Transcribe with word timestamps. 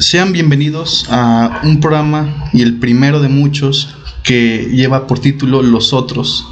sean 0.00 0.32
bienvenidos 0.32 1.06
a 1.10 1.60
un 1.64 1.80
programa 1.80 2.48
y 2.52 2.62
el 2.62 2.78
primero 2.78 3.20
de 3.20 3.28
muchos 3.28 3.94
que 4.22 4.68
lleva 4.72 5.06
por 5.06 5.18
título 5.18 5.62
Los 5.62 5.92
Otros. 5.92 6.46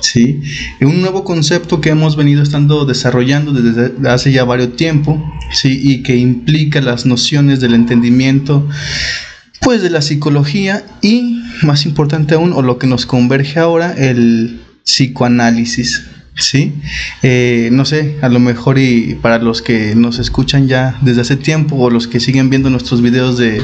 ¿sí? 0.00 0.40
Un 0.80 1.00
nuevo 1.00 1.24
concepto 1.24 1.80
que 1.80 1.90
hemos 1.90 2.16
venido 2.16 2.42
estando 2.42 2.84
desarrollando 2.84 3.52
desde 3.52 4.08
hace 4.08 4.32
ya 4.32 4.44
varios 4.44 4.76
tiempo, 4.76 5.22
¿sí? 5.52 5.80
Y 5.82 6.02
que 6.02 6.16
implica 6.16 6.80
las 6.80 7.04
nociones 7.06 7.60
del 7.60 7.74
entendimiento, 7.74 8.68
pues 9.60 9.82
de 9.82 9.90
la 9.90 10.02
psicología 10.02 10.84
y, 11.02 11.42
más 11.62 11.84
importante 11.84 12.34
aún, 12.34 12.52
o 12.52 12.62
lo 12.62 12.78
que 12.78 12.86
nos 12.86 13.06
converge 13.06 13.58
ahora, 13.58 13.92
el 13.92 14.60
psicoanálisis. 14.84 16.04
Sí, 16.38 16.72
eh, 17.24 17.68
no 17.72 17.84
sé, 17.84 18.16
a 18.22 18.28
lo 18.28 18.38
mejor 18.38 18.78
y 18.78 19.16
para 19.16 19.38
los 19.38 19.60
que 19.60 19.96
nos 19.96 20.20
escuchan 20.20 20.68
ya 20.68 20.96
desde 21.02 21.22
hace 21.22 21.36
tiempo 21.36 21.74
o 21.74 21.90
los 21.90 22.06
que 22.06 22.20
siguen 22.20 22.48
viendo 22.48 22.70
nuestros 22.70 23.02
videos 23.02 23.36
de 23.38 23.60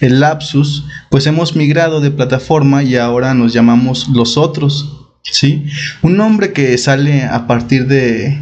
el 0.00 0.20
lapsus, 0.20 0.84
pues 1.08 1.26
hemos 1.26 1.56
migrado 1.56 2.02
de 2.02 2.10
plataforma 2.10 2.82
y 2.82 2.96
ahora 2.96 3.32
nos 3.32 3.54
llamamos 3.54 4.08
los 4.08 4.36
otros, 4.36 4.99
¿sí? 5.22 5.66
Un 6.02 6.16
nombre 6.16 6.52
que 6.52 6.76
sale 6.78 7.24
a 7.24 7.46
partir 7.46 7.86
de, 7.86 8.40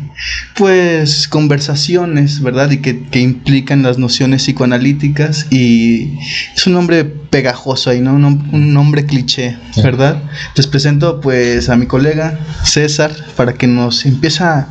pues, 0.56 1.28
conversaciones, 1.28 2.42
¿verdad? 2.42 2.70
Y 2.70 2.78
que, 2.78 3.18
implican 3.18 3.82
las 3.82 3.98
nociones 3.98 4.42
psicoanalíticas 4.42 5.46
y 5.50 6.18
es 6.54 6.66
un 6.66 6.74
nombre 6.74 7.04
pegajoso 7.04 7.90
ahí, 7.90 8.00
¿no? 8.00 8.14
Un, 8.14 8.72
nombre 8.72 9.06
cliché, 9.06 9.56
¿verdad? 9.82 10.22
Les 10.54 10.66
presento, 10.66 11.20
pues, 11.20 11.68
a 11.68 11.76
mi 11.76 11.86
colega 11.86 12.38
César 12.64 13.12
para 13.36 13.54
que 13.54 13.66
nos 13.66 14.06
empiece 14.06 14.44
a, 14.44 14.68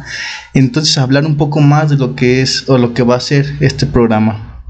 entonces 0.54 0.98
a 0.98 1.04
hablar 1.04 1.26
un 1.26 1.38
poco 1.38 1.62
más 1.62 1.90
de 1.90 1.98
lo 1.98 2.16
que 2.16 2.42
es 2.42 2.68
o 2.68 2.78
lo 2.78 2.94
que 2.94 3.04
va 3.04 3.16
a 3.16 3.20
ser 3.20 3.56
este 3.60 3.86
programa. 3.86 4.62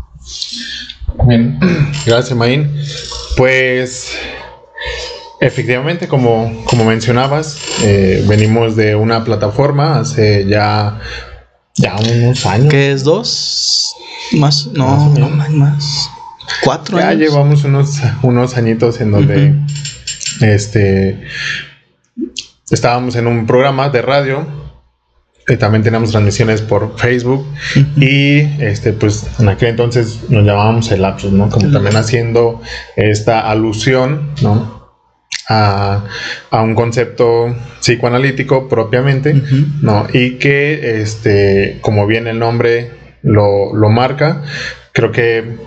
Bien, 1.27 1.60
gracias, 2.05 2.38
Maín. 2.38 2.70
Pues 3.35 4.12
Efectivamente, 5.40 6.07
como, 6.07 6.63
como 6.66 6.85
mencionabas, 6.85 7.57
eh, 7.84 8.26
venimos 8.27 8.76
de 8.76 8.96
una 8.96 9.24
plataforma 9.24 9.99
hace 9.99 10.48
ya, 10.48 10.99
ya 11.76 11.96
unos 11.96 12.46
años. 12.46 12.71
¿Qué 12.71 12.91
es 12.91 13.04
dos? 13.04 13.94
Más, 14.32 14.68
no, 14.74 15.13
no 15.13 15.29
más. 15.29 16.10
Cuatro 16.63 16.98
ya 16.98 17.10
años. 17.10 17.20
Ya 17.20 17.26
llevamos 17.27 17.63
unos, 17.66 17.99
unos 18.24 18.57
añitos 18.57 18.99
en 18.99 19.12
donde 19.12 19.54
este 20.41 21.24
estábamos 22.72 23.16
en 23.16 23.27
un 23.27 23.46
programa 23.46 23.90
de 23.90 24.01
radio. 24.01 24.68
Y 25.49 25.55
también 25.55 25.82
teníamos 25.82 26.12
transmisiones 26.12 26.62
por 26.62 26.98
Facebook 26.99 27.48
y 27.96 28.40
este 28.62 28.91
pues 28.91 29.26
en 29.40 29.48
aquel 29.48 29.70
entonces 29.70 30.20
nos 30.27 30.44
llamábamos 30.44 30.91
el 30.91 31.01
lapsus, 31.01 31.32
¿no? 31.32 31.49
Como 31.49 31.72
también 31.72 31.96
haciendo 31.96 32.62
esta 32.98 33.49
alusión, 33.49 34.34
¿no? 34.41 34.76
A, 35.48 36.03
un 36.51 36.76
concepto 36.76 37.55
psicoanalítico 37.79 38.67
propiamente, 38.67 39.34
¿no? 39.81 40.07
Y 40.12 40.35
que, 40.35 41.01
este, 41.01 41.77
como 41.81 42.05
bien 42.05 42.27
el 42.27 42.39
nombre 42.39 42.91
lo, 43.21 43.71
marca, 43.89 44.43
creo 44.91 45.12
que 45.12 45.57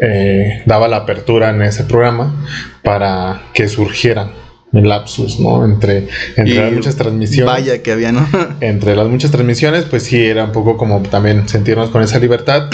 eh, 0.00 0.62
daba 0.66 0.88
la 0.88 0.98
apertura 0.98 1.50
en 1.50 1.62
ese 1.62 1.84
programa 1.84 2.46
para 2.82 3.42
que 3.54 3.68
surgiera 3.68 4.30
el 4.72 4.88
lapsus, 4.88 5.40
¿no? 5.40 5.64
Entre, 5.64 6.08
entre 6.36 6.56
las 6.56 6.72
muchas 6.72 6.96
transmisiones. 6.96 7.52
Vaya 7.52 7.82
que 7.82 7.92
había, 7.92 8.12
¿no? 8.12 8.28
entre 8.60 8.96
las 8.96 9.08
muchas 9.08 9.30
transmisiones, 9.30 9.84
pues 9.84 10.02
sí, 10.02 10.24
era 10.24 10.44
un 10.44 10.52
poco 10.52 10.76
como 10.76 11.00
también 11.02 11.48
sentirnos 11.48 11.90
con 11.90 12.02
esa 12.02 12.18
libertad. 12.18 12.70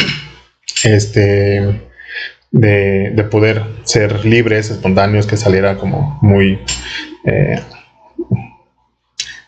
Este 0.82 1.82
de, 2.55 3.24
poder 3.30 3.62
ser 3.83 4.24
libres, 4.24 4.70
espontáneos, 4.70 5.27
que 5.27 5.36
saliera 5.36 5.77
como 5.77 6.19
muy 6.22 6.61
eh, 7.24 7.61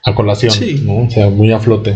a 0.04 0.14
colación, 0.14 0.52
o 0.88 1.10
sea, 1.10 1.28
muy 1.30 1.52
a 1.52 1.60
flote. 1.60 1.94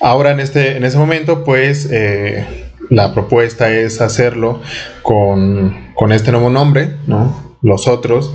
Ahora 0.00 0.30
en 0.30 0.40
este, 0.40 0.76
en 0.76 0.84
ese 0.84 0.98
momento, 0.98 1.42
pues 1.42 1.88
eh, 1.90 2.44
la 2.90 3.14
propuesta 3.14 3.70
es 3.70 4.00
hacerlo 4.00 4.60
con, 5.02 5.92
con 5.94 6.12
este 6.12 6.32
nuevo 6.32 6.50
nombre, 6.50 6.90
¿no? 7.06 7.56
Los 7.62 7.88
otros, 7.88 8.32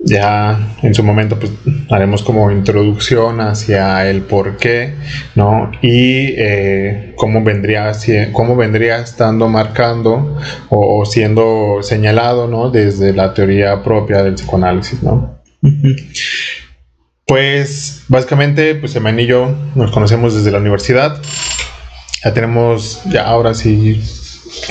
ya 0.00 0.76
en 0.82 0.94
su 0.94 1.02
momento 1.02 1.38
pues 1.38 1.52
haremos 1.90 2.22
como 2.22 2.50
introducción 2.50 3.40
hacia 3.40 4.08
el 4.08 4.22
por 4.22 4.56
qué, 4.56 4.94
¿no? 5.34 5.72
Y 5.82 6.34
eh, 6.36 7.14
cómo, 7.16 7.42
vendría, 7.42 7.92
cómo 8.32 8.56
vendría 8.56 8.98
estando 8.98 9.48
marcando 9.48 10.38
o, 10.68 11.04
siendo 11.04 11.78
señalado, 11.82 12.46
¿no? 12.46 12.70
Desde 12.70 13.12
la 13.12 13.34
teoría 13.34 13.82
propia 13.82 14.22
del 14.22 14.34
psicoanálisis, 14.34 15.02
¿no? 15.02 15.40
Pues 17.26 18.04
básicamente, 18.08 18.74
pues 18.76 18.94
Emma 18.94 19.10
y 19.10 19.26
yo 19.26 19.54
nos 19.74 19.90
conocemos 19.90 20.34
desde 20.34 20.50
la 20.52 20.58
universidad. 20.58 21.20
Ya 22.24 22.32
tenemos, 22.32 23.02
ya 23.10 23.26
ahora 23.26 23.54
sí, 23.54 24.00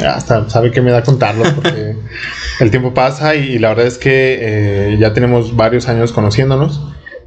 hasta 0.06 0.50
sabe 0.50 0.72
que 0.72 0.82
me 0.82 0.92
da 0.92 1.04
contarlo 1.04 1.44
porque 1.56 1.96
el 2.60 2.72
tiempo 2.72 2.94
pasa 2.94 3.36
y, 3.36 3.60
la 3.60 3.70
verdad 3.70 3.88
es 3.88 3.98
que 3.98 4.38
eh, 4.40 4.98
ya 5.00 5.14
tenemos 5.14 5.56
varios 5.56 5.88
años 5.88 6.12
conociéndonos, 6.12 6.82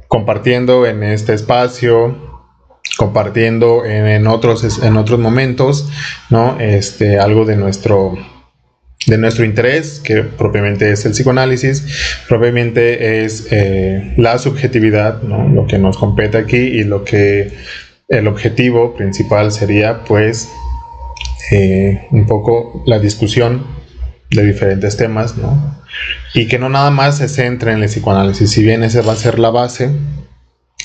compartiendo 0.07 0.85
en 0.85 1.03
este 1.03 1.33
espacio, 1.33 2.31
compartiendo 2.97 3.85
en, 3.85 4.27
otros, 4.27 4.83
en 4.83 4.97
otros 4.97 5.19
momentos, 5.19 5.89
¿no? 6.29 6.59
Este, 6.59 7.19
algo 7.19 7.45
de 7.45 7.55
nuestro, 7.55 8.17
de 9.07 9.17
nuestro 9.17 9.45
interés, 9.45 10.01
que 10.03 10.23
propiamente 10.23 10.91
es 10.91 11.05
el 11.05 11.13
psicoanálisis, 11.13 12.23
propiamente 12.27 13.23
es 13.23 13.47
eh, 13.51 14.13
la 14.17 14.37
subjetividad, 14.37 15.21
¿no? 15.21 15.47
Lo 15.47 15.67
que 15.67 15.77
nos 15.77 15.97
compete 15.97 16.37
aquí 16.37 16.57
y 16.57 16.83
lo 16.83 17.03
que 17.03 17.53
el 18.09 18.27
objetivo 18.27 18.93
principal 18.95 19.51
sería, 19.51 20.03
pues, 20.03 20.49
eh, 21.51 22.07
un 22.11 22.25
poco 22.25 22.83
la 22.85 22.99
discusión 22.99 23.65
de 24.29 24.45
diferentes 24.45 24.97
temas, 24.97 25.37
¿no? 25.37 25.81
Y 26.33 26.47
que 26.47 26.59
no 26.59 26.69
nada 26.69 26.91
más 26.91 27.17
se 27.17 27.27
centre 27.27 27.71
en 27.71 27.79
el 27.79 27.89
psicoanálisis, 27.89 28.51
si 28.51 28.63
bien 28.63 28.83
esa 28.83 29.01
va 29.01 29.13
a 29.13 29.17
ser 29.17 29.39
la 29.39 29.49
base, 29.49 29.89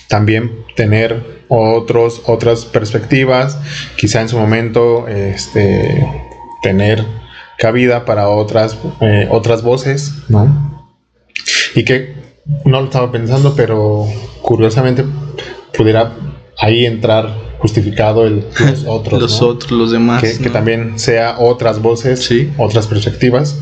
también 0.08 0.64
tener 0.74 1.44
otros, 1.48 2.22
otras 2.26 2.64
perspectivas, 2.64 3.58
quizá 3.96 4.20
en 4.20 4.28
su 4.28 4.38
momento 4.38 5.06
este, 5.08 6.06
tener 6.62 7.04
cabida 7.58 8.04
para 8.04 8.28
otras, 8.28 8.76
eh, 9.00 9.28
otras 9.30 9.62
voces, 9.62 10.12
¿no? 10.28 10.84
Y 11.74 11.84
que 11.84 12.14
no 12.64 12.80
lo 12.80 12.86
estaba 12.86 13.12
pensando, 13.12 13.54
pero 13.54 14.06
curiosamente 14.42 15.04
pudiera 15.76 16.12
ahí 16.58 16.86
entrar 16.86 17.45
justificado 17.66 18.26
el, 18.26 18.44
los 18.60 18.84
otros. 18.86 19.20
los 19.20 19.42
otros, 19.42 19.72
los 19.72 19.90
demás. 19.90 20.22
Que, 20.22 20.50
también 20.50 20.98
sea 20.98 21.36
otras 21.38 21.82
voces, 21.82 22.24
sí. 22.24 22.50
otras 22.56 22.86
perspectivas. 22.86 23.58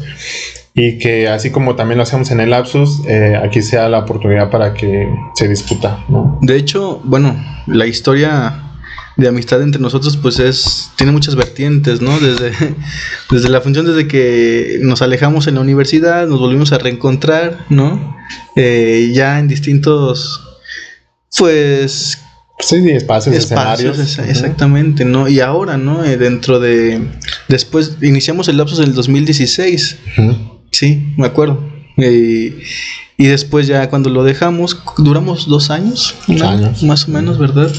Y 0.75 0.99
que 0.99 1.29
así 1.29 1.51
como 1.51 1.77
también 1.77 1.99
lo 1.99 2.03
hacemos 2.03 2.31
en 2.33 2.41
el 2.41 2.51
lapsus, 2.51 3.01
eh, 3.07 3.41
aquí 3.43 3.63
sea 3.63 3.89
la 3.89 4.01
oportunidad 4.01 4.51
para 4.51 4.75
que 4.75 5.09
se 5.35 5.49
disputa. 5.49 6.05
¿no? 6.09 6.39
De 6.43 6.57
hecho, 6.57 7.01
bueno, 7.05 7.37
la 7.69 7.87
historia 7.87 8.61
de 9.17 9.29
amistad 9.29 9.63
entre 9.63 9.81
nosotros 9.81 10.17
pues 10.17 10.41
es 10.41 10.91
tiene 10.97 11.13
muchas 11.13 11.37
vertientes, 11.37 12.01
¿no? 12.01 12.19
Desde, 12.19 12.51
desde 13.31 13.49
la 13.49 13.61
función 13.61 13.87
desde 13.87 14.09
que 14.09 14.79
nos 14.83 15.01
alejamos 15.01 15.47
en 15.47 15.55
la 15.55 15.61
universidad, 15.61 16.27
nos 16.27 16.41
volvimos 16.41 16.73
a 16.73 16.79
reencontrar, 16.79 17.67
¿no? 17.69 18.17
Eh, 18.57 19.13
ya 19.15 19.39
en 19.39 19.47
distintos 19.47 20.41
pues 21.39 22.24
Sí, 22.61 22.89
espacios, 22.91 23.35
espacios 23.35 23.99
escenarios. 23.99 24.37
exactamente, 24.37 25.05
¿no? 25.05 25.29
Y 25.29 25.41
ahora, 25.41 25.77
¿no? 25.77 26.05
Eh, 26.05 26.17
dentro 26.17 26.61
de... 26.61 27.01
Después 27.49 27.99
iniciamos 28.01 28.49
el 28.49 28.57
lapsus 28.57 28.79
en 28.79 28.87
el 28.87 28.95
2016. 28.95 29.99
Sí, 30.71 31.15
me 31.17 31.27
acuerdo. 31.27 31.69
Eh, 31.97 32.56
y 33.16 33.26
después 33.26 33.69
ya 33.69 33.88
cuando 33.90 34.11
lo 34.11 34.25
dejamos, 34.25 34.76
duramos 34.99 35.46
dos 35.46 35.70
años, 35.70 36.16
años. 36.28 36.82
más 36.82 37.06
o 37.06 37.12
menos, 37.12 37.38
¿verdad? 37.38 37.72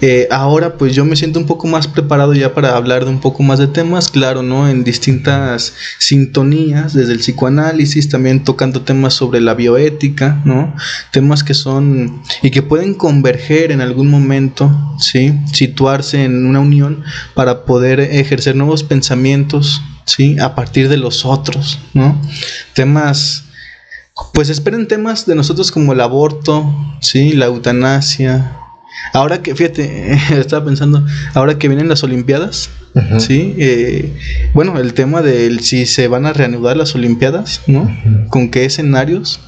Eh, 0.00 0.26
ahora 0.32 0.76
pues 0.76 0.96
yo 0.96 1.04
me 1.04 1.14
siento 1.14 1.38
un 1.38 1.46
poco 1.46 1.68
más 1.68 1.86
preparado 1.86 2.34
ya 2.34 2.54
para 2.54 2.76
hablar 2.76 3.04
de 3.04 3.10
un 3.10 3.20
poco 3.20 3.44
más 3.44 3.60
de 3.60 3.68
temas, 3.68 4.08
claro, 4.08 4.42
¿no? 4.42 4.68
En 4.68 4.82
distintas 4.82 5.74
sintonías, 5.98 6.92
desde 6.92 7.12
el 7.12 7.20
psicoanálisis, 7.20 8.08
también 8.08 8.42
tocando 8.42 8.82
temas 8.82 9.14
sobre 9.14 9.40
la 9.40 9.54
bioética, 9.54 10.42
¿no? 10.44 10.74
Temas 11.12 11.44
que 11.44 11.54
son 11.54 12.22
y 12.42 12.50
que 12.50 12.62
pueden 12.62 12.94
converger 12.94 13.70
en 13.70 13.82
algún 13.82 14.08
momento, 14.08 14.96
¿sí? 14.98 15.34
Situarse 15.52 16.24
en 16.24 16.46
una 16.46 16.58
unión 16.58 17.04
para 17.34 17.64
poder 17.64 18.00
ejercer 18.00 18.56
nuevos 18.56 18.82
pensamientos, 18.82 19.80
¿sí? 20.04 20.36
A 20.40 20.56
partir 20.56 20.88
de 20.88 20.96
los 20.96 21.24
otros, 21.24 21.78
¿no? 21.94 22.20
Temas 22.74 23.44
pues 24.32 24.48
esperen 24.48 24.88
temas 24.88 25.26
de 25.26 25.34
nosotros 25.34 25.70
como 25.72 25.92
el 25.92 26.00
aborto, 26.00 26.72
¿sí? 27.00 27.32
la 27.32 27.46
eutanasia, 27.46 28.56
Ahora 29.12 29.42
que, 29.42 29.54
fíjate, 29.54 30.12
estaba 30.38 30.64
pensando, 30.64 31.04
ahora 31.34 31.58
que 31.58 31.68
vienen 31.68 31.88
las 31.88 32.02
Olimpiadas, 32.02 32.70
¿sí? 33.18 33.54
Eh, 33.58 34.12
bueno, 34.54 34.78
el 34.78 34.94
tema 34.94 35.22
de 35.22 35.58
si 35.60 35.86
se 35.86 36.08
van 36.08 36.26
a 36.26 36.32
reanudar 36.32 36.76
las 36.76 36.94
Olimpiadas, 36.94 37.62
¿no? 37.66 37.90
¿Con 38.28 38.50
qué 38.50 38.64
escenarios? 38.64 39.40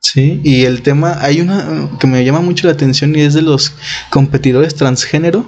Sí, 0.00 0.40
y 0.44 0.62
el 0.62 0.82
tema, 0.82 1.18
hay 1.20 1.40
una 1.40 1.90
que 1.98 2.06
me 2.06 2.24
llama 2.24 2.40
mucho 2.40 2.66
la 2.66 2.72
atención 2.72 3.14
y 3.14 3.20
es 3.20 3.34
de 3.34 3.42
los 3.42 3.72
competidores 4.10 4.74
transgénero 4.74 5.46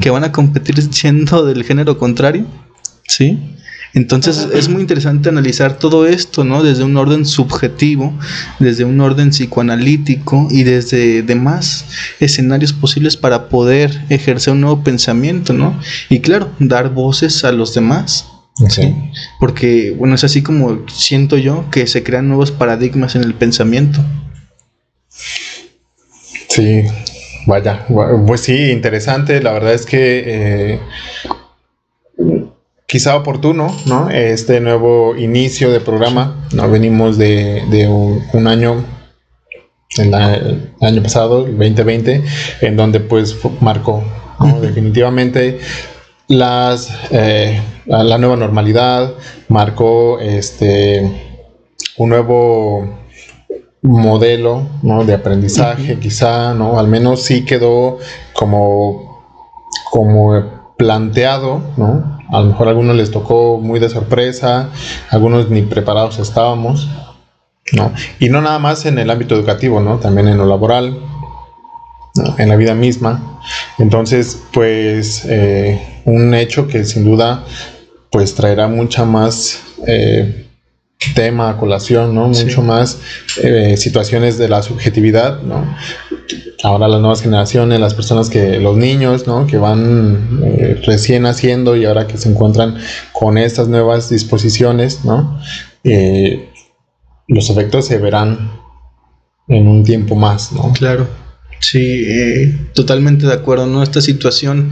que 0.00 0.10
van 0.10 0.24
a 0.24 0.32
competir 0.32 0.82
siendo 0.92 1.46
del 1.46 1.62
género 1.62 1.98
contrario, 1.98 2.44
¿sí? 3.06 3.38
Entonces 3.94 4.48
es 4.52 4.68
muy 4.68 4.82
interesante 4.82 5.28
analizar 5.28 5.78
todo 5.78 6.06
esto, 6.06 6.44
¿no? 6.44 6.62
Desde 6.62 6.84
un 6.84 6.96
orden 6.96 7.24
subjetivo, 7.24 8.12
desde 8.58 8.84
un 8.84 9.00
orden 9.00 9.30
psicoanalítico 9.30 10.48
y 10.50 10.62
desde 10.62 11.22
demás 11.22 11.86
escenarios 12.20 12.72
posibles 12.72 13.16
para 13.16 13.48
poder 13.48 14.04
ejercer 14.08 14.52
un 14.52 14.60
nuevo 14.60 14.84
pensamiento, 14.84 15.52
¿no? 15.52 15.78
Y 16.08 16.20
claro, 16.20 16.50
dar 16.58 16.92
voces 16.92 17.44
a 17.44 17.52
los 17.52 17.74
demás. 17.74 18.26
¿sí? 18.68 18.94
Porque, 19.38 19.94
bueno, 19.96 20.16
es 20.16 20.24
así 20.24 20.42
como 20.42 20.88
siento 20.88 21.36
yo 21.36 21.70
que 21.70 21.86
se 21.86 22.02
crean 22.02 22.28
nuevos 22.28 22.50
paradigmas 22.50 23.14
en 23.14 23.22
el 23.22 23.34
pensamiento. 23.34 24.04
Sí, 26.48 26.82
vaya, 27.46 27.86
pues 28.26 28.40
sí, 28.40 28.70
interesante. 28.70 29.40
La 29.40 29.52
verdad 29.52 29.74
es 29.74 29.86
que 29.86 30.22
eh, 30.26 30.80
quizá 32.88 33.16
oportuno, 33.16 33.68
¿no? 33.84 34.08
Este 34.08 34.60
nuevo 34.60 35.14
inicio 35.14 35.70
de 35.70 35.78
programa, 35.78 36.48
¿no? 36.54 36.70
Venimos 36.70 37.18
de, 37.18 37.86
un, 38.32 38.46
año, 38.46 38.82
el, 39.98 40.14
año 40.14 41.02
pasado, 41.02 41.44
el 41.44 41.58
2020, 41.58 42.24
en 42.62 42.76
donde 42.76 43.00
pues 43.00 43.36
marcó 43.60 44.02
definitivamente 44.62 45.60
las, 46.28 46.90
eh, 47.10 47.60
la 47.84 48.16
nueva 48.16 48.36
normalidad, 48.36 49.12
marcó 49.48 50.18
este, 50.20 51.02
un 51.98 52.08
nuevo 52.08 53.00
modelo 53.82 54.66
¿no? 54.82 55.04
de 55.04 55.12
aprendizaje, 55.12 55.98
quizá, 55.98 56.54
¿no? 56.54 56.78
Al 56.78 56.88
menos 56.88 57.22
sí 57.22 57.44
quedó 57.44 57.98
como, 58.32 59.22
como 59.90 60.57
planteado, 60.78 61.60
¿no? 61.76 62.18
A 62.30 62.40
lo 62.40 62.46
mejor 62.46 62.68
a 62.68 62.70
algunos 62.70 62.96
les 62.96 63.10
tocó 63.10 63.58
muy 63.58 63.80
de 63.80 63.90
sorpresa, 63.90 64.70
algunos 65.10 65.50
ni 65.50 65.62
preparados 65.62 66.18
estábamos, 66.18 66.88
¿no? 67.72 67.92
Y 68.18 68.28
no 68.30 68.40
nada 68.40 68.58
más 68.58 68.86
en 68.86 68.98
el 68.98 69.10
ámbito 69.10 69.34
educativo, 69.34 69.80
¿no? 69.80 69.98
También 69.98 70.28
en 70.28 70.38
lo 70.38 70.46
laboral, 70.46 70.98
en 72.38 72.48
la 72.48 72.56
vida 72.56 72.74
misma. 72.74 73.40
Entonces, 73.78 74.40
pues, 74.52 75.24
eh, 75.26 76.00
un 76.04 76.32
hecho 76.34 76.68
que 76.68 76.84
sin 76.84 77.04
duda, 77.04 77.44
pues, 78.10 78.34
traerá 78.34 78.68
mucha 78.68 79.04
más... 79.04 79.60
Eh, 79.86 80.44
tema 81.14 81.50
a 81.50 81.56
colación, 81.56 82.14
¿no? 82.14 82.26
Mucho 82.26 82.60
más 82.60 82.98
eh, 83.42 83.76
situaciones 83.76 84.36
de 84.36 84.48
la 84.48 84.62
subjetividad, 84.62 85.42
¿no? 85.42 85.64
Ahora 86.62 86.88
las 86.88 87.00
nuevas 87.00 87.22
generaciones, 87.22 87.80
las 87.80 87.94
personas 87.94 88.30
que, 88.30 88.58
los 88.58 88.76
niños, 88.76 89.26
¿no? 89.26 89.46
Que 89.46 89.58
van 89.58 90.40
eh, 90.44 90.80
recién 90.84 91.22
naciendo 91.22 91.76
y 91.76 91.84
ahora 91.84 92.06
que 92.06 92.18
se 92.18 92.28
encuentran 92.28 92.76
con 93.12 93.38
estas 93.38 93.68
nuevas 93.68 94.10
disposiciones, 94.10 95.04
¿no? 95.04 95.40
Eh, 95.84 96.50
los 97.28 97.50
efectos 97.50 97.86
se 97.86 97.98
verán 97.98 98.52
en 99.48 99.68
un 99.68 99.84
tiempo 99.84 100.14
más, 100.14 100.52
¿no? 100.52 100.72
Claro. 100.72 101.08
Sí, 101.60 102.04
eh, 102.06 102.70
totalmente 102.74 103.26
de 103.26 103.32
acuerdo, 103.32 103.66
¿no? 103.66 103.82
Esta 103.82 104.00
situación 104.00 104.70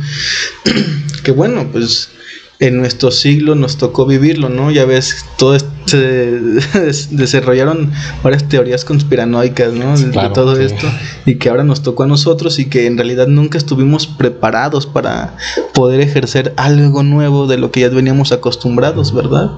que 1.24 1.32
bueno, 1.32 1.68
pues 1.72 2.10
en 2.58 2.78
nuestro 2.78 3.10
siglo 3.10 3.54
nos 3.54 3.76
tocó 3.76 4.06
vivirlo, 4.06 4.48
¿no? 4.48 4.70
Ya 4.70 4.84
ves, 4.84 5.24
todo 5.36 5.56
se 5.86 6.40
desarrollaron 7.10 7.92
varias 8.22 8.48
teorías 8.48 8.84
conspiranoicas, 8.84 9.72
¿no? 9.72 9.96
de 9.96 10.30
todo 10.34 10.58
esto 10.58 10.88
y 11.24 11.36
que 11.36 11.48
ahora 11.48 11.62
nos 11.62 11.82
tocó 11.82 12.02
a 12.02 12.06
nosotros 12.06 12.58
y 12.58 12.64
que 12.64 12.86
en 12.86 12.96
realidad 12.96 13.28
nunca 13.28 13.56
estuvimos 13.56 14.06
preparados 14.06 14.86
para 14.86 15.36
poder 15.74 16.00
ejercer 16.00 16.52
algo 16.56 17.02
nuevo 17.04 17.46
de 17.46 17.58
lo 17.58 17.70
que 17.70 17.80
ya 17.80 17.88
veníamos 17.88 18.32
acostumbrados, 18.32 19.14
¿verdad? 19.14 19.50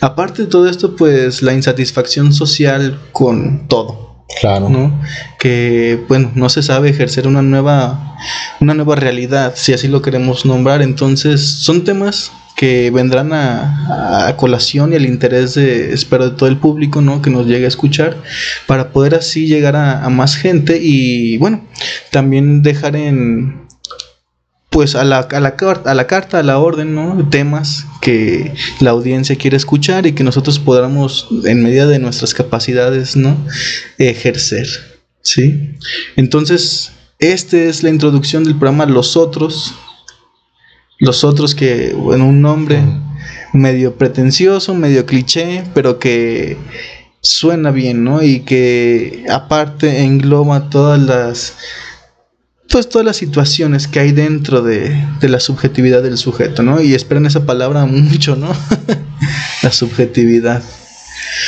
Aparte 0.00 0.42
de 0.42 0.48
todo 0.48 0.68
esto, 0.68 0.94
pues 0.94 1.42
la 1.42 1.52
insatisfacción 1.52 2.32
social 2.32 2.98
con 3.12 3.66
todo. 3.66 4.11
Claro. 4.40 4.68
¿no? 4.68 5.00
Que, 5.38 6.04
bueno, 6.08 6.30
no 6.34 6.48
se 6.48 6.62
sabe 6.62 6.90
ejercer 6.90 7.26
una 7.26 7.42
nueva, 7.42 8.16
una 8.60 8.74
nueva 8.74 8.96
realidad, 8.96 9.54
si 9.56 9.72
así 9.72 9.88
lo 9.88 10.02
queremos 10.02 10.46
nombrar. 10.46 10.82
Entonces, 10.82 11.40
son 11.40 11.84
temas 11.84 12.32
que 12.62 12.90
vendrán 12.90 13.32
a, 13.32 14.34
colación 14.36 14.92
y 14.92 14.96
al 14.96 15.06
interés 15.06 15.54
de, 15.54 15.92
espero, 15.92 16.30
de 16.30 16.36
todo 16.36 16.48
el 16.48 16.58
público, 16.58 17.00
¿no? 17.00 17.20
Que 17.20 17.30
nos 17.30 17.46
llegue 17.46 17.64
a 17.64 17.68
escuchar, 17.68 18.16
para 18.66 18.90
poder 18.90 19.14
así 19.14 19.46
llegar 19.46 19.76
a, 19.76 20.08
más 20.08 20.36
gente 20.36 20.78
y, 20.80 21.38
bueno, 21.38 21.64
también 22.10 22.62
dejar 22.62 22.96
en, 22.96 23.61
pues 24.72 24.96
a 24.96 25.04
la, 25.04 25.18
a 25.18 25.40
la, 25.40 25.54
a 25.84 25.94
la 25.94 26.06
carta, 26.06 26.38
a 26.38 26.42
la 26.42 26.58
orden, 26.58 26.94
¿no? 26.94 27.28
Temas 27.28 27.86
que 28.00 28.54
la 28.80 28.90
audiencia 28.90 29.36
quiere 29.36 29.56
escuchar 29.56 30.06
y 30.06 30.12
que 30.12 30.24
nosotros 30.24 30.58
podamos, 30.58 31.28
en 31.44 31.62
medida 31.62 31.86
de 31.86 31.98
nuestras 31.98 32.34
capacidades, 32.34 33.14
¿no? 33.14 33.36
Ejercer, 33.98 34.66
¿sí? 35.20 35.76
Entonces, 36.16 36.92
esta 37.18 37.58
es 37.58 37.82
la 37.82 37.90
introducción 37.90 38.44
del 38.44 38.56
programa 38.56 38.86
Los 38.86 39.16
Otros, 39.16 39.74
los 40.98 41.22
otros 41.22 41.54
que, 41.54 41.92
bueno, 41.94 42.26
un 42.26 42.40
nombre 42.40 42.82
medio 43.52 43.96
pretencioso, 43.96 44.74
medio 44.74 45.04
cliché, 45.04 45.64
pero 45.74 45.98
que 45.98 46.56
suena 47.20 47.70
bien, 47.70 48.04
¿no? 48.04 48.22
Y 48.22 48.40
que 48.40 49.24
aparte 49.28 50.02
engloba 50.02 50.70
todas 50.70 50.98
las 50.98 51.56
pues 52.72 52.88
todas 52.88 53.04
las 53.04 53.16
situaciones 53.16 53.86
que 53.86 54.00
hay 54.00 54.12
dentro 54.12 54.62
de, 54.62 54.96
de 55.20 55.28
la 55.28 55.40
subjetividad 55.40 56.02
del 56.02 56.16
sujeto, 56.16 56.62
¿no? 56.62 56.80
Y 56.80 56.94
esperan 56.94 57.26
esa 57.26 57.44
palabra 57.44 57.84
mucho, 57.86 58.34
¿no? 58.34 58.48
la 59.62 59.70
subjetividad. 59.70 60.62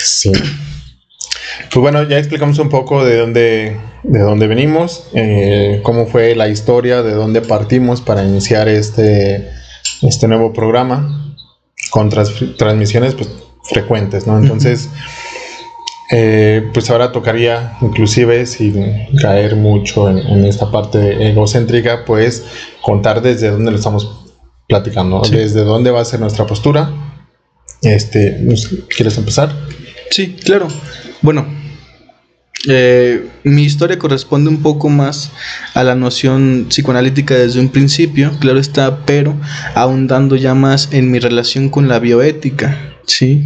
Sí. 0.03 0.31
Pues 0.33 1.81
bueno, 1.81 2.07
ya 2.09 2.19
explicamos 2.19 2.59
un 2.59 2.69
poco 2.69 3.05
de 3.05 3.17
dónde, 3.19 3.81
de 4.03 4.19
dónde 4.21 4.47
venimos, 4.47 5.09
eh, 5.15 5.81
cómo 5.83 6.07
fue 6.07 6.37
la 6.37 6.49
historia, 6.49 7.03
de 7.03 7.13
dónde 7.15 7.41
partimos 7.41 8.03
para 8.03 8.23
iniciar 8.23 8.69
este, 8.69 9.51
este 10.03 10.29
nuevo 10.29 10.53
programa 10.53 11.35
con 11.91 12.11
transmisiones 12.11 13.15
pues, 13.15 13.31
frecuentes, 13.65 14.27
¿no? 14.27 14.39
Entonces, 14.39 14.91
eh, 16.17 16.71
pues 16.73 16.89
ahora 16.91 17.11
tocaría, 17.11 17.77
inclusive 17.81 18.47
sin 18.47 19.09
caer 19.21 19.57
mucho 19.57 20.09
en, 20.09 20.45
esta 20.45 20.71
parte 20.71 21.29
egocéntrica, 21.29 22.05
pues 22.05 22.45
contar 22.83 23.21
desde 23.21 23.51
dónde 23.51 23.73
lo 23.73 23.77
estamos 23.77 24.33
platicando, 24.69 25.23
desde 25.29 25.65
dónde 25.65 25.91
va 25.91 26.03
a 26.03 26.05
ser 26.05 26.21
nuestra 26.21 26.47
postura. 26.47 26.89
Este, 27.83 28.47
¿Quieres 28.97 29.19
empezar? 29.19 29.53
Sí, 30.11 30.37
claro. 30.45 30.69
Bueno, 31.21 31.47
eh, 32.69 33.29
mi 33.43 33.65
historia 33.65 33.99
corresponde 33.99 34.51
un 34.51 34.63
poco 34.63 34.91
más 34.91 35.33
a 35.75 35.83
la 35.83 35.97
noción 35.97 36.67
psicoanalítica 36.69 37.35
desde 37.35 37.59
un 37.59 37.71
principio, 37.71 38.31
claro 38.39 38.61
está, 38.61 39.05
pero 39.05 39.35
ahondando 39.75 40.37
ya 40.37 40.55
más 40.55 40.91
en 40.93 41.11
mi 41.11 41.19
relación 41.19 41.71
con 41.71 41.89
la 41.89 41.99
bioética, 41.99 42.95
¿sí? 43.05 43.45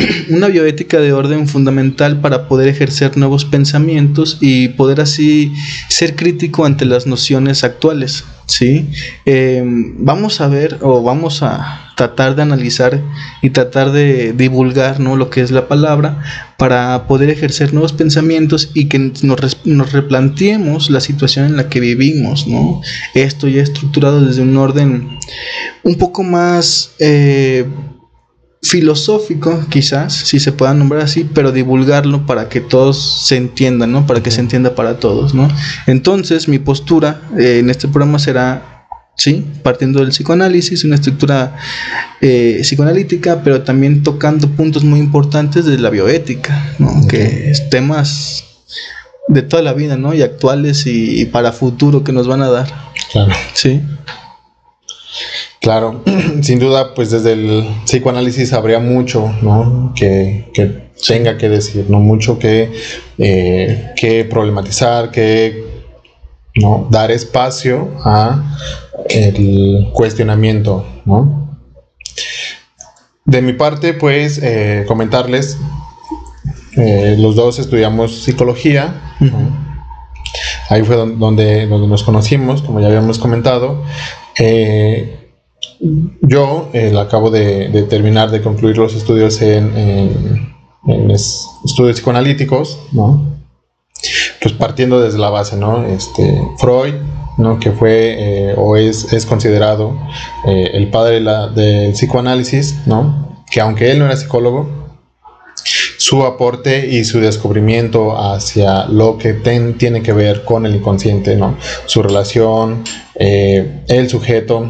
una 0.30 0.48
bioética 0.48 0.98
de 0.98 1.12
orden 1.12 1.46
fundamental 1.48 2.20
para 2.20 2.48
poder 2.48 2.68
ejercer 2.68 3.16
nuevos 3.16 3.44
pensamientos 3.44 4.38
y 4.40 4.68
poder 4.68 5.00
así 5.00 5.52
ser 5.88 6.16
crítico 6.16 6.64
ante 6.64 6.84
las 6.84 7.06
nociones 7.06 7.64
actuales. 7.64 8.24
¿sí? 8.46 8.88
Em, 9.24 9.94
vamos 9.98 10.40
a 10.40 10.48
ver 10.48 10.78
o 10.80 11.02
vamos 11.02 11.42
a 11.42 11.92
tratar 11.96 12.34
de 12.34 12.42
analizar 12.42 13.00
y 13.42 13.50
tratar 13.50 13.92
de 13.92 14.32
divulgar 14.32 15.00
¿no? 15.00 15.16
lo 15.16 15.30
que 15.30 15.40
es 15.42 15.50
la 15.50 15.68
palabra 15.68 16.22
para 16.56 17.06
poder 17.06 17.30
ejercer 17.30 17.72
nuevos 17.72 17.92
pensamientos 17.92 18.70
y 18.74 18.86
que 18.86 18.98
nos, 19.22 19.92
replanteemos 19.92 20.90
la 20.90 21.00
situación 21.00 21.46
en 21.46 21.56
la 21.56 21.68
que 21.68 21.80
vivimos. 21.80 22.46
¿no? 22.46 22.80
Esto 23.14 23.48
ya 23.48 23.62
estructurado 23.62 24.24
desde 24.24 24.42
un 24.42 24.56
orden 24.56 25.18
un 25.82 25.94
poco 25.96 26.22
más... 26.22 26.92
Eh, 26.98 27.66
filosófico, 28.62 29.64
quizás, 29.70 30.12
si 30.12 30.38
se 30.38 30.52
pueda 30.52 30.74
nombrar 30.74 31.02
así, 31.02 31.24
pero 31.24 31.50
divulgarlo 31.50 32.26
para 32.26 32.48
que 32.48 32.60
todos 32.60 33.26
se 33.26 33.36
entiendan, 33.36 33.92
¿no? 33.92 34.06
Para 34.06 34.22
que 34.22 34.30
se 34.30 34.40
entienda 34.40 34.74
para 34.74 34.98
todos, 34.98 35.34
¿no? 35.34 35.48
Entonces, 35.86 36.46
mi 36.46 36.58
postura 36.58 37.22
eh, 37.38 37.58
en 37.60 37.70
este 37.70 37.88
programa 37.88 38.18
será, 38.18 38.86
sí, 39.16 39.46
partiendo 39.62 40.00
del 40.00 40.10
psicoanálisis, 40.10 40.84
una 40.84 40.96
estructura 40.96 41.56
eh, 42.20 42.58
psicoanalítica, 42.60 43.42
pero 43.42 43.62
también 43.62 44.02
tocando 44.02 44.48
puntos 44.50 44.84
muy 44.84 45.00
importantes 45.00 45.64
de 45.64 45.78
la 45.78 45.88
bioética, 45.88 46.74
¿no? 46.78 47.06
Que 47.08 47.50
es 47.50 47.70
temas 47.70 48.44
de 49.28 49.40
toda 49.42 49.62
la 49.62 49.72
vida, 49.72 49.96
¿no? 49.96 50.12
Y 50.12 50.20
actuales 50.20 50.86
y, 50.86 51.24
para 51.26 51.52
futuro 51.52 52.04
que 52.04 52.12
nos 52.12 52.26
van 52.26 52.42
a 52.42 52.50
dar. 52.50 52.68
Claro. 53.10 53.32
Sí. 53.54 53.80
Claro, 55.60 56.02
sin 56.42 56.58
duda, 56.58 56.94
pues 56.94 57.10
desde 57.10 57.32
el 57.32 57.68
psicoanálisis 57.84 58.52
habría 58.52 58.78
mucho, 58.80 59.32
¿no? 59.42 59.92
Que, 59.94 60.50
que 60.54 60.90
tenga 61.06 61.36
que 61.36 61.48
decir, 61.48 61.86
¿no? 61.88 62.00
Mucho 62.00 62.38
que, 62.38 62.72
eh, 63.18 63.92
que 63.96 64.24
problematizar, 64.24 65.10
que 65.10 65.64
¿no? 66.56 66.88
dar 66.90 67.10
espacio 67.10 67.90
a 68.04 68.56
el 69.08 69.90
cuestionamiento, 69.92 70.86
¿no? 71.04 71.58
De 73.26 73.42
mi 73.42 73.52
parte, 73.52 73.92
pues, 73.92 74.40
eh, 74.42 74.84
comentarles, 74.88 75.58
eh, 76.76 77.16
los 77.18 77.36
dos 77.36 77.58
estudiamos 77.58 78.22
psicología, 78.22 79.14
ahí 80.70 80.82
fue 80.82 80.96
donde, 80.96 81.66
donde 81.66 81.86
nos 81.86 82.02
conocimos, 82.02 82.62
como 82.62 82.80
ya 82.80 82.86
habíamos 82.86 83.18
comentado. 83.18 83.84
Yo 86.22 86.70
acabo 87.00 87.30
de, 87.30 87.86
terminar 87.88 88.30
de 88.30 88.42
concluir 88.42 88.76
los 88.76 88.94
estudios 88.94 89.40
en 89.42 90.50
estudios 91.64 91.96
psicoanalíticos, 91.96 92.78
¿no? 92.92 93.40
Pues 94.40 94.54
partiendo 94.54 95.00
desde 95.00 95.18
la 95.18 95.30
base, 95.30 95.56
¿no? 95.56 95.84
Este, 95.84 96.42
Freud, 96.58 96.94
¿no? 97.36 97.58
Que 97.58 97.72
fue 97.72 98.50
eh, 98.50 98.54
o 98.56 98.76
es, 98.76 99.12
es 99.12 99.26
considerado 99.26 99.98
eh, 100.46 100.70
el 100.72 100.90
padre 100.90 101.20
del 101.20 101.92
psicoanálisis, 101.92 102.76
¿no? 102.86 103.44
Que 103.50 103.60
aunque 103.60 103.90
él 103.90 103.98
no 103.98 104.06
era 104.06 104.16
psicólogo, 104.16 104.80
su 105.98 106.24
aporte 106.24 106.88
y 106.88 107.04
su 107.04 107.20
descubrimiento 107.20 108.16
hacia 108.18 108.86
lo 108.86 109.18
que 109.18 109.34
tiene 109.34 110.02
que 110.02 110.12
ver 110.14 110.44
con 110.44 110.64
el 110.64 110.76
inconsciente, 110.76 111.36
¿no? 111.36 111.56
Su 111.84 112.02
relación, 112.02 112.82
eh, 113.16 113.82
el 113.88 114.08
sujeto, 114.08 114.66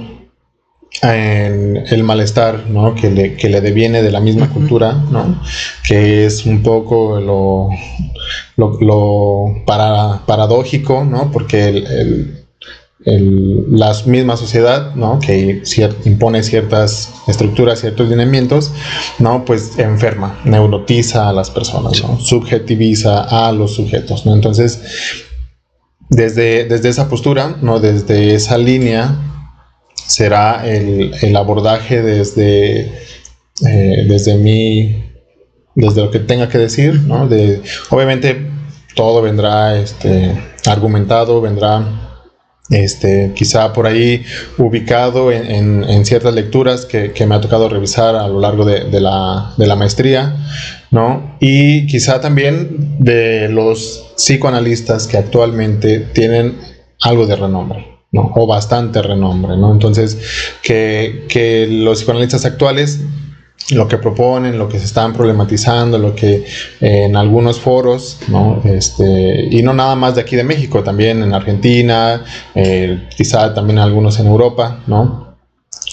en 1.02 1.84
el 1.88 2.02
malestar 2.02 2.66
¿no? 2.68 2.94
que, 2.94 3.10
le, 3.10 3.36
que 3.36 3.48
le 3.48 3.60
deviene 3.60 4.02
de 4.02 4.10
la 4.10 4.20
misma 4.20 4.50
cultura, 4.50 4.92
¿no? 4.92 5.40
que 5.86 6.26
es 6.26 6.44
un 6.44 6.62
poco 6.62 7.20
lo, 7.20 7.70
lo, 8.56 9.62
para, 9.64 10.26
paradójico, 10.26 11.04
¿no? 11.04 11.30
porque 11.32 11.68
el, 11.68 12.44
el, 13.04 13.64
la 13.70 13.94
misma 14.04 14.36
sociedad 14.36 14.94
¿no? 14.94 15.20
que 15.20 15.62
impone 16.04 16.42
ciertas 16.42 17.14
estructuras, 17.26 17.80
ciertos 17.80 18.08
lineamientos, 18.08 18.72
¿no? 19.18 19.44
pues 19.44 19.78
enferma, 19.78 20.40
neurotiza 20.44 21.28
a 21.28 21.32
las 21.32 21.50
personas, 21.50 22.02
¿no? 22.02 22.20
subjetiviza 22.20 23.22
a 23.22 23.52
los 23.52 23.74
sujetos. 23.74 24.26
¿no? 24.26 24.34
Entonces, 24.34 24.80
desde, 26.10 26.64
desde 26.64 26.90
esa 26.90 27.08
postura, 27.08 27.56
¿no? 27.62 27.80
desde 27.80 28.34
esa 28.34 28.58
línea, 28.58 29.29
será 30.10 30.66
el, 30.66 31.36
abordaje 31.36 32.02
desde, 32.02 32.80
eh, 32.80 34.04
desde 34.08 34.34
mi, 34.34 35.04
desde 35.76 36.02
lo 36.02 36.10
que 36.10 36.18
tenga 36.18 36.48
que 36.48 36.58
decir, 36.58 37.00
¿no? 37.02 37.28
De, 37.28 37.62
obviamente 37.90 38.48
todo 38.96 39.22
vendrá 39.22 39.78
este, 39.78 40.32
argumentado, 40.66 41.40
vendrá 41.40 41.84
este, 42.70 43.32
quizá 43.36 43.72
por 43.72 43.86
ahí 43.86 44.24
ubicado 44.58 45.30
en, 45.30 46.04
ciertas 46.04 46.34
lecturas 46.34 46.86
que, 46.86 47.26
me 47.26 47.36
ha 47.36 47.40
tocado 47.40 47.68
revisar 47.68 48.16
a 48.16 48.26
lo 48.26 48.40
largo 48.40 48.64
de, 48.64 49.00
la, 49.00 49.54
de 49.56 49.66
la 49.66 49.76
maestría, 49.76 50.36
¿no? 50.90 51.36
Y 51.38 51.86
quizá 51.86 52.20
también 52.20 52.96
de 52.98 53.48
los 53.48 54.12
psicoanalistas 54.16 55.06
que 55.06 55.18
actualmente 55.18 56.00
tienen 56.00 56.58
algo 57.00 57.26
de 57.26 57.36
renombre. 57.36 57.99
¿No? 58.12 58.32
o 58.34 58.46
bastante 58.46 59.02
renombre. 59.02 59.56
¿no? 59.56 59.72
Entonces, 59.72 60.18
que, 60.62 61.66
los 61.70 61.98
psicoanalistas 61.98 62.44
actuales 62.44 63.00
lo 63.72 63.86
que 63.86 63.98
proponen, 63.98 64.58
lo 64.58 64.68
que 64.68 64.80
se 64.80 64.84
están 64.84 65.12
problematizando, 65.12 65.96
lo 65.96 66.14
que 66.14 66.44
en 66.80 67.14
algunos 67.14 67.60
foros, 67.60 68.18
¿no? 68.26 68.60
Este, 68.64 69.46
y 69.48 69.62
no 69.62 69.72
nada 69.72 69.94
más 69.94 70.16
de 70.16 70.22
aquí 70.22 70.34
de 70.34 70.42
México, 70.42 70.82
también 70.82 71.22
en 71.22 71.32
Argentina, 71.34 72.24
eh, 72.56 73.06
quizá 73.16 73.54
también 73.54 73.78
algunos 73.78 74.18
en 74.18 74.26
Europa, 74.26 74.80
¿no? 74.88 75.36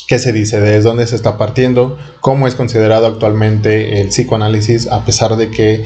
¿Qué 0.08 0.18
se 0.18 0.34
dice? 0.34 0.60
¿Desde 0.60 0.82
dónde 0.82 1.06
se 1.06 1.16
está 1.16 1.38
partiendo? 1.38 2.00
¿Cómo 2.22 2.48
es 2.48 2.56
considerado 2.56 3.06
actualmente 3.06 4.02
el 4.02 4.08
psicoanálisis 4.08 4.88
a 4.88 5.06
pesar 5.06 5.36
de 5.36 5.52
que 5.52 5.84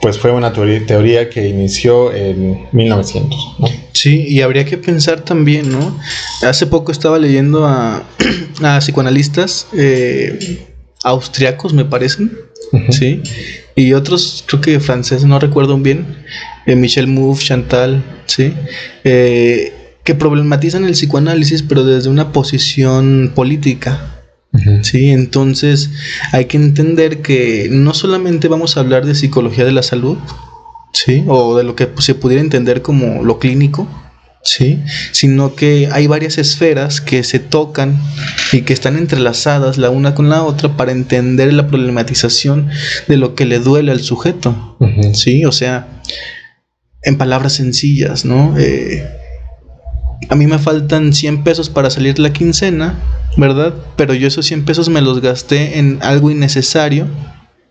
pues 0.00 0.18
fue 0.18 0.32
una 0.32 0.52
teoría 0.52 1.28
que 1.28 1.48
inició 1.48 2.12
en 2.12 2.68
1900. 2.72 3.56
Sí, 4.00 4.24
y 4.26 4.40
habría 4.40 4.64
que 4.64 4.78
pensar 4.78 5.20
también, 5.20 5.70
¿no? 5.70 5.94
Hace 6.40 6.66
poco 6.66 6.90
estaba 6.90 7.18
leyendo 7.18 7.66
a, 7.66 8.02
a 8.62 8.78
psicoanalistas 8.78 9.66
eh, 9.74 10.64
austriacos, 11.04 11.74
me 11.74 11.84
parecen, 11.84 12.32
¿sí? 12.88 13.20
Y 13.76 13.92
otros, 13.92 14.42
creo 14.46 14.62
que 14.62 14.80
franceses, 14.80 15.26
no 15.26 15.38
recuerdo 15.38 15.76
bien, 15.76 16.16
eh, 16.64 16.76
Michel 16.76 17.08
Mouffe, 17.08 17.44
Chantal, 17.44 18.02
¿sí? 18.24 18.54
Eh, 19.04 19.74
que 20.02 20.14
problematizan 20.14 20.86
el 20.86 20.92
psicoanálisis, 20.92 21.62
pero 21.62 21.84
desde 21.84 22.08
una 22.08 22.32
posición 22.32 23.32
política. 23.34 24.16
Sí, 24.80 25.10
entonces 25.10 25.90
hay 26.32 26.46
que 26.46 26.56
entender 26.56 27.20
que 27.20 27.68
no 27.70 27.92
solamente 27.92 28.48
vamos 28.48 28.76
a 28.76 28.80
hablar 28.80 29.04
de 29.04 29.14
psicología 29.14 29.66
de 29.66 29.72
la 29.72 29.82
salud, 29.82 30.16
sí, 31.04 31.24
o 31.26 31.56
de 31.56 31.64
lo 31.64 31.76
que 31.76 31.88
se 31.98 32.14
pudiera 32.14 32.42
entender 32.42 32.82
como 32.82 33.22
lo 33.22 33.38
clínico, 33.38 33.86
sí, 34.42 34.82
sino 35.12 35.54
que 35.54 35.88
hay 35.92 36.06
varias 36.06 36.38
esferas 36.38 37.00
que 37.00 37.24
se 37.24 37.38
tocan 37.38 38.00
y 38.52 38.62
que 38.62 38.72
están 38.72 38.96
entrelazadas 38.96 39.78
la 39.78 39.90
una 39.90 40.14
con 40.14 40.28
la 40.28 40.42
otra 40.42 40.76
para 40.76 40.92
entender 40.92 41.52
la 41.52 41.66
problematización 41.66 42.68
de 43.08 43.16
lo 43.16 43.34
que 43.34 43.44
le 43.44 43.58
duele 43.58 43.92
al 43.92 44.00
sujeto, 44.00 44.76
sí, 45.12 45.44
o 45.44 45.52
sea, 45.52 45.88
en 47.02 47.16
palabras 47.16 47.54
sencillas, 47.54 48.24
¿no? 48.24 48.54
Eh, 48.58 49.08
a 50.28 50.34
mí 50.34 50.46
me 50.46 50.58
faltan 50.58 51.12
100 51.14 51.44
pesos 51.44 51.70
para 51.70 51.90
salir 51.90 52.18
la 52.18 52.32
quincena 52.32 52.94
¿verdad? 53.36 53.74
Pero 53.96 54.14
yo 54.14 54.28
esos 54.28 54.46
100 54.46 54.64
pesos 54.64 54.88
me 54.88 55.00
los 55.00 55.20
gasté 55.20 55.78
en 55.78 55.98
algo 56.02 56.30
innecesario, 56.30 57.06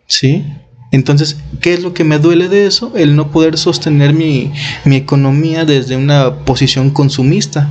¿sí? 0.08 0.46
Entonces, 0.92 1.38
¿qué 1.62 1.74
es 1.74 1.84
lo 1.84 1.94
que 1.94 2.04
me 2.04 2.18
duele 2.18 2.50
de 2.50 2.66
eso? 2.66 2.94
El 2.96 3.16
no 3.16 3.30
poder 3.30 3.58
sostener 3.58 4.14
mi, 4.14 4.52
economía 4.86 5.64
desde 5.64 5.96
una 5.96 6.38
posición 6.46 6.90
consumista, 6.90 7.70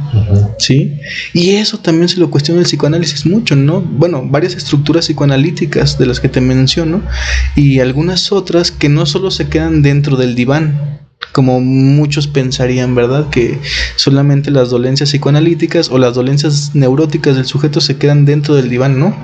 ¿sí? 0.59 0.99
Y 1.33 1.51
eso 1.57 1.79
también 1.79 2.09
se 2.09 2.19
lo 2.19 2.31
cuestiona 2.31 2.61
el 2.61 2.67
psicoanálisis 2.67 3.27
mucho, 3.27 3.57
¿no? 3.57 3.81
Bueno, 3.81 4.23
varias 4.25 4.55
estructuras 4.55 5.07
psicoanalíticas 5.07 5.99
de 5.99 6.07
las 6.07 6.21
que 6.21 6.29
te 6.29 6.41
menciono 6.41 7.03
y 7.57 7.81
algunas 7.81 8.31
otras 8.31 8.71
que 8.71 8.89
no 8.89 9.05
solo 9.05 9.33
se 9.33 9.49
quedan 9.49 9.83
dentro 9.83 10.17
del 10.17 10.37
diván, 10.37 10.98
como 11.39 11.61
muchos 11.61 12.27
pensarían, 12.27 12.97
¿verdad? 12.97 13.31
Que 13.31 13.61
solamente 13.95 14.51
las 14.51 14.71
dolencias 14.71 15.11
psicoanalíticas 15.11 15.89
o 15.89 15.97
las 15.97 16.17
dolencias 16.17 16.75
neuróticas 16.75 17.37
del 17.37 17.45
sujeto 17.45 17.81
se 17.81 17.97
quedan 17.97 18.25
dentro 18.25 18.57
del 18.57 18.69
diván, 18.69 18.99
¿no? 18.99 19.15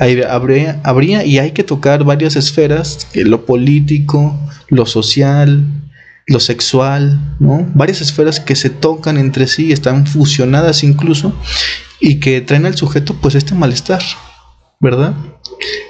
habría, 0.00 0.80
habría 0.82 1.24
y 1.24 1.38
hay 1.38 1.52
que 1.52 1.62
tocar 1.62 2.02
varias 2.02 2.34
esferas, 2.34 3.06
lo 3.14 3.46
político, 3.46 4.36
lo 4.70 4.86
social, 4.86 5.64
lo 6.26 6.40
sexual, 6.40 7.36
¿no? 7.38 7.64
Varias 7.74 8.00
esferas 8.00 8.40
que 8.40 8.56
se 8.56 8.68
tocan 8.68 9.16
entre 9.16 9.46
sí, 9.46 9.70
están 9.70 10.04
fusionadas 10.04 10.82
incluso, 10.82 11.32
y 12.00 12.18
que 12.18 12.40
traen 12.40 12.66
al 12.66 12.74
sujeto 12.74 13.14
pues 13.22 13.36
este 13.36 13.54
malestar, 13.54 14.02
¿verdad? 14.80 15.14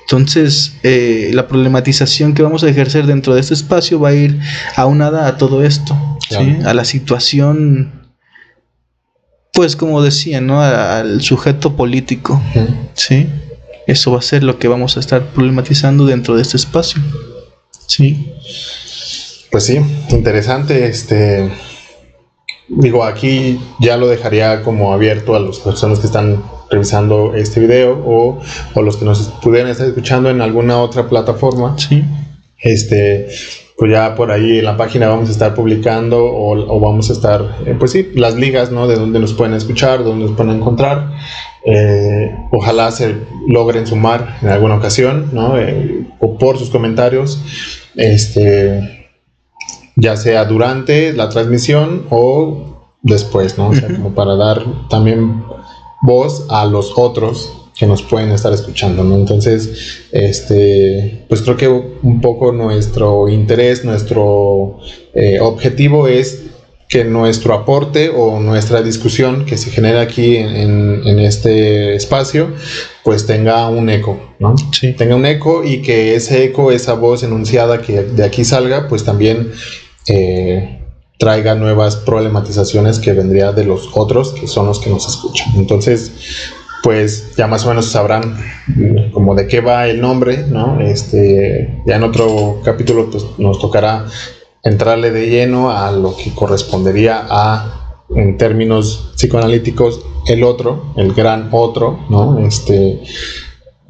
Entonces, 0.07 0.75
eh, 0.85 1.33
la 1.35 1.49
problematización 1.49 2.35
que 2.35 2.43
vamos 2.43 2.63
a 2.63 2.69
ejercer 2.69 3.07
dentro 3.07 3.35
de 3.35 3.41
este 3.41 3.55
espacio 3.55 3.99
va 3.99 4.11
a 4.11 4.15
ir 4.15 4.39
aunada 4.77 5.27
a 5.27 5.37
todo 5.37 5.65
esto, 5.65 5.99
a 6.65 6.75
la 6.75 6.85
situación, 6.85 8.07
pues 9.53 9.75
como 9.75 10.01
decía, 10.01 10.41
¿no? 10.41 10.63
al 10.63 11.23
sujeto 11.23 11.75
político. 11.75 12.41
¿sí? 12.95 13.27
Eso 13.89 14.13
va 14.13 14.21
a 14.21 14.23
ser 14.23 14.45
lo 14.45 14.61
que 14.61 14.69
vamos 14.69 14.97
a 14.97 15.01
estar 15.01 15.27
problematizando 15.31 16.07
dentro 16.07 16.37
de 16.37 16.43
este 16.43 16.57
espacio. 16.57 17.03
¿sí? 17.89 18.33
Pues 19.51 19.65
sí, 19.65 19.81
interesante. 20.11 20.87
Este, 20.87 21.51
digo, 22.69 23.05
aquí 23.05 23.61
ya 23.81 23.97
lo 23.97 24.09
dejaría 24.09 24.63
como 24.63 24.93
abierto 24.93 25.35
a 25.35 25.41
las 25.41 25.59
personas 25.59 25.99
que 26.01 26.07
están 26.07 26.43
revisando 26.71 27.35
este 27.35 27.61
video 27.61 28.03
o, 28.05 28.41
o, 28.75 28.83
los 28.83 28.97
que 28.97 29.05
nos 29.05 29.29
pudieran 29.43 29.71
estar 29.71 29.87
escuchando 29.87 30.31
en 30.31 30.41
alguna 30.41 30.79
otra 30.79 31.09
plataforma. 31.09 31.77
Sí. 31.79 32.05
Este, 32.59 33.29
pues 33.77 33.93
ya 33.93 34.15
por 34.15 34.31
ahí 34.31 34.59
en 34.59 34.65
la 34.65 34.77
página 34.77 35.09
vamos 35.09 35.29
a 35.29 35.33
estar 35.33 35.55
publicando 35.55 36.25
o, 36.25 36.81
vamos 36.81 37.11
a 37.11 37.13
estar, 37.13 37.59
eh, 37.67 37.77
pues 37.79 37.91
sí, 37.93 38.11
las 38.15 38.35
ligas, 38.35 38.73
¿no? 38.73 38.87
De 38.87 38.97
donde 38.97 39.19
nos 39.19 39.35
pueden 39.35 39.55
escuchar, 39.55 40.03
donde 40.03 40.25
nos 40.25 40.35
pueden 40.35 40.57
encontrar. 40.57 41.11
Eh, 41.65 42.35
ojalá 42.53 42.91
se 42.91 43.17
logren 43.49 43.87
sumar 43.87 44.39
en 44.41 44.49
alguna 44.49 44.77
ocasión, 44.77 45.31
¿no? 45.33 45.59
Eh, 45.59 46.07
o 46.21 46.39
por 46.39 46.59
sus 46.59 46.71
comentarios. 46.71 47.39
Este, 47.97 49.06
ya 49.97 50.17
sea 50.17 50.45
durante 50.45 51.13
la 51.13 51.29
transmisión 51.29 52.07
o 52.11 52.93
después, 53.03 53.57
¿no? 53.59 53.71
O 53.71 53.75
sea, 53.75 53.89
como 53.89 54.15
para 54.15 54.37
dar 54.37 54.63
también 54.89 55.43
voz 56.03 56.47
a 56.51 56.67
los 56.67 56.93
otros 56.97 57.53
que 57.77 57.87
nos 57.87 58.03
pueden 58.03 58.31
estar 58.31 58.53
escuchando, 58.53 59.05
¿no? 59.05 59.17
Entonces, 59.17 60.07
este, 60.13 61.25
pues 61.29 61.43
creo 61.43 61.57
que 61.57 61.69
un 61.69 62.21
poco 62.21 62.53
nuestro 62.53 63.29
interés, 63.29 63.85
nuestro 63.85 64.79
eh, 65.15 65.39
objetivo 65.41 66.09
es 66.09 66.43
que 66.89 67.05
nuestro 67.05 67.53
aporte 67.53 68.11
o 68.11 68.41
nuestra 68.41 68.81
discusión 68.81 69.45
que 69.45 69.57
se 69.57 69.71
genera 69.71 70.01
aquí 70.01 70.37
en, 70.37 71.19
este 71.19 71.97
espacio, 71.97 72.51
pues 73.03 73.27
tenga 73.27 73.69
un 73.69 73.91
eco, 73.91 74.35
¿no? 74.39 74.55
Sí. 74.73 74.93
Tenga 74.93 75.17
un 75.17 75.27
eco 75.27 75.65
y 75.65 75.83
que 75.83 76.15
ese 76.15 76.45
eco, 76.45 76.71
esa 76.71 76.95
voz 76.95 77.25
enunciada 77.25 77.83
que 77.83 78.03
de 78.03 78.25
aquí 78.25 78.45
salga, 78.45 78.87
pues 78.89 79.05
también 79.05 79.51
eh, 80.09 80.83
traiga 81.19 81.55
nuevas 81.55 81.97
problematizaciones 81.97 82.99
que 82.99 83.13
vendría 83.13 83.53
de 83.53 83.65
los 83.65 83.91
otros, 83.95 84.33
que 84.33 84.47
son 84.47 84.67
los 84.67 84.81
que 84.81 84.91
nos 84.91 85.09
escuchan. 85.09 85.49
Entonces, 85.57 86.13
pues 86.83 87.35
ya 87.37 87.47
más 87.47 87.65
o 87.65 87.71
menos 87.71 87.87
sabrán 87.87 88.37
como 89.13 89.35
de 89.35 89.47
qué 89.47 89.61
va 89.61 89.89
el 89.89 90.01
nombre, 90.01 90.45
¿no? 90.49 90.81
Este, 90.81 91.83
ya 91.87 91.97
en 91.97 92.03
otro 92.03 92.61
capítulo 92.65 93.11
pues, 93.11 93.25
nos 93.39 93.59
tocará 93.59 94.07
entrarle 94.63 95.11
de 95.11 95.29
lleno 95.29 95.71
a 95.71 95.91
lo 95.91 96.17
que 96.17 96.35
correspondería 96.35 97.27
a, 97.29 98.05
en 98.15 98.37
términos 98.37 99.13
psicoanalíticos, 99.17 100.05
el 100.27 100.45
otro, 100.45 100.93
el 100.97 101.13
gran 101.13 101.49
otro, 101.51 101.99
¿no? 102.11 102.39
Este, 102.41 103.01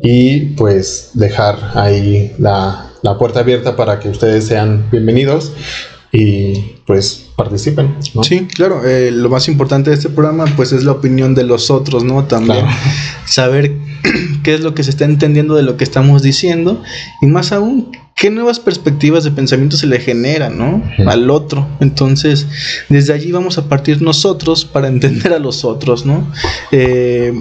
y 0.01 0.41
pues 0.55 1.11
dejar 1.15 1.73
ahí 1.75 2.35
la, 2.39 2.93
la 3.03 3.19
puerta 3.19 3.41
abierta 3.41 3.75
para 3.75 3.99
que 3.99 4.11
ustedes 4.11 4.47
sean 4.47 4.89
bienvenidos 4.91 5.53
y 6.13 6.77
pues 6.87 7.31
participen. 7.37 7.97
¿no? 8.15 8.25
Sí, 8.25 8.47
claro, 8.47 8.87
eh, 8.87 9.11
lo 9.11 9.29
más 9.29 9.49
importante 9.49 9.91
de 9.91 9.97
este 9.97 10.09
programa 10.09 10.47
pues 10.57 10.73
es 10.73 10.85
la 10.85 10.93
opinión 10.93 11.35
de 11.35 11.45
los 11.45 11.71
otros, 11.71 12.05
¿no? 12.05 12.25
También 12.25 12.65
saber 13.25 13.73
qué 14.43 14.55
es 14.55 14.61
lo 14.61 14.75
que 14.75 14.83
se 14.83 14.91
está 14.91 15.05
entendiendo 15.05 15.55
de 15.55 15.63
lo 15.63 15.77
que 15.77 15.85
estamos 15.85 16.23
diciendo 16.23 16.83
y 17.21 17.27
más 17.27 17.53
aún 17.53 17.91
qué 18.15 18.31
nuevas 18.31 18.59
perspectivas 18.61 19.25
de 19.25 19.31
pensamiento 19.31 19.77
se 19.77 19.87
le 19.87 20.01
generan, 20.01 20.57
¿no? 20.57 20.83
Al 21.07 21.31
otro. 21.31 21.69
Entonces, 21.81 22.47
desde 22.89 23.13
allí 23.13 23.31
vamos 23.31 23.59
a 23.59 23.69
partir 23.69 24.01
nosotros 24.01 24.65
para 24.65 24.89
entender 24.89 25.35
a 25.35 25.39
los 25.39 25.65
otros, 25.65 26.07
¿no? 26.07 26.27
Eh, 26.73 27.35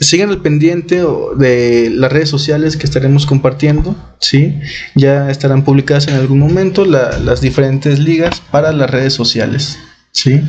sigan 0.00 0.30
al 0.30 0.40
pendiente 0.40 1.04
de 1.36 1.90
las 1.90 2.10
redes 2.10 2.30
sociales 2.30 2.76
que 2.76 2.86
estaremos 2.86 3.26
compartiendo, 3.26 3.94
¿sí? 4.18 4.58
Ya 4.94 5.30
estarán 5.30 5.62
publicadas 5.62 6.08
en 6.08 6.14
algún 6.14 6.38
momento 6.38 6.84
las 6.86 7.40
diferentes 7.40 7.98
ligas 7.98 8.42
para 8.50 8.72
las 8.72 8.90
redes 8.90 9.12
sociales, 9.12 9.78
¿sí? 10.12 10.40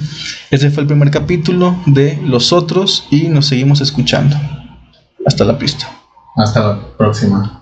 Este 0.49 0.71
fue 0.71 0.83
el 0.83 0.87
primer 0.87 1.11
capítulo 1.11 1.77
de 1.85 2.17
Los 2.25 2.53
Otros 2.53 3.05
y 3.11 3.27
nos 3.27 3.47
seguimos 3.47 3.81
escuchando. 3.81 4.37
Hasta 5.25 5.43
la 5.43 5.57
pista. 5.57 5.87
Hasta 6.37 6.59
la 6.61 6.97
próxima. 6.97 7.60